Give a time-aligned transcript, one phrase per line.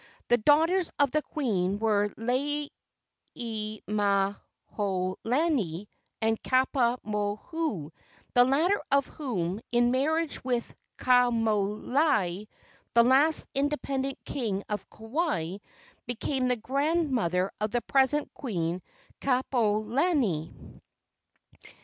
[0.29, 2.09] The daughters of the queen were
[3.37, 3.77] Lelemahoalani
[6.23, 7.91] and Kapuaamohu,
[8.33, 12.47] the latter of whom, in marriage with Kaumualii,
[12.95, 15.57] the last independent king of Kauai,
[16.07, 18.81] became the grandmother of the present queen,
[19.21, 20.81] Kapiolani.